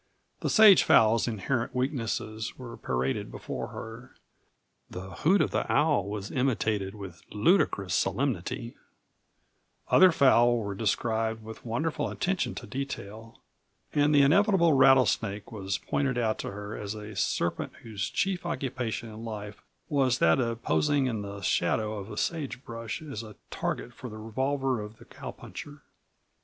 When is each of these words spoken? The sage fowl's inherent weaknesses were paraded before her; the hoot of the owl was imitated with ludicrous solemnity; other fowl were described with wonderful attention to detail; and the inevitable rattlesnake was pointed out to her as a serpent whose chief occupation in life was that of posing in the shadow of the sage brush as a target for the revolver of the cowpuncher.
The 0.39 0.49
sage 0.49 0.81
fowl's 0.81 1.27
inherent 1.27 1.75
weaknesses 1.75 2.57
were 2.57 2.75
paraded 2.75 3.29
before 3.29 3.67
her; 3.67 4.15
the 4.89 5.11
hoot 5.17 5.41
of 5.41 5.51
the 5.51 5.71
owl 5.71 6.07
was 6.09 6.31
imitated 6.31 6.95
with 6.95 7.21
ludicrous 7.31 7.93
solemnity; 7.93 8.73
other 9.89 10.11
fowl 10.11 10.57
were 10.57 10.73
described 10.73 11.43
with 11.43 11.63
wonderful 11.63 12.09
attention 12.09 12.55
to 12.55 12.65
detail; 12.65 13.41
and 13.93 14.11
the 14.15 14.23
inevitable 14.23 14.73
rattlesnake 14.73 15.51
was 15.51 15.77
pointed 15.77 16.17
out 16.17 16.39
to 16.39 16.49
her 16.49 16.75
as 16.75 16.95
a 16.95 17.15
serpent 17.15 17.73
whose 17.83 18.09
chief 18.09 18.43
occupation 18.43 19.07
in 19.07 19.23
life 19.23 19.61
was 19.87 20.17
that 20.17 20.39
of 20.39 20.63
posing 20.63 21.05
in 21.05 21.21
the 21.21 21.41
shadow 21.43 21.99
of 21.99 22.07
the 22.07 22.17
sage 22.17 22.65
brush 22.65 23.03
as 23.03 23.21
a 23.21 23.35
target 23.51 23.93
for 23.93 24.09
the 24.09 24.17
revolver 24.17 24.81
of 24.81 24.97
the 24.97 25.05
cowpuncher. 25.05 25.83